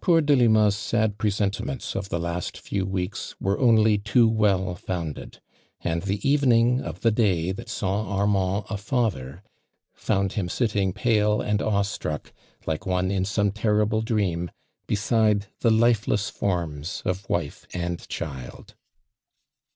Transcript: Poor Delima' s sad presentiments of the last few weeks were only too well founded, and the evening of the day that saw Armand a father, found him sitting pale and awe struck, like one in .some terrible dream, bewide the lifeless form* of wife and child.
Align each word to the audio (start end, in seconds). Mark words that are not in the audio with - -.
Poor 0.00 0.20
Delima' 0.20 0.66
s 0.66 0.74
sad 0.76 1.16
presentiments 1.16 1.94
of 1.94 2.08
the 2.08 2.18
last 2.18 2.58
few 2.58 2.84
weeks 2.84 3.36
were 3.38 3.56
only 3.60 3.98
too 3.98 4.28
well 4.28 4.74
founded, 4.74 5.40
and 5.82 6.02
the 6.02 6.28
evening 6.28 6.80
of 6.80 7.02
the 7.02 7.12
day 7.12 7.52
that 7.52 7.68
saw 7.68 8.04
Armand 8.18 8.64
a 8.68 8.76
father, 8.76 9.44
found 9.94 10.32
him 10.32 10.48
sitting 10.48 10.92
pale 10.92 11.40
and 11.40 11.62
awe 11.62 11.82
struck, 11.82 12.32
like 12.66 12.84
one 12.84 13.12
in 13.12 13.24
.some 13.24 13.52
terrible 13.52 14.02
dream, 14.02 14.50
bewide 14.88 15.46
the 15.60 15.70
lifeless 15.70 16.28
form* 16.30 16.82
of 17.04 17.30
wife 17.30 17.64
and 17.72 18.08
child. 18.08 18.74